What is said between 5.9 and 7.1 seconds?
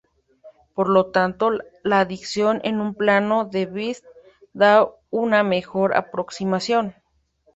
aproximación.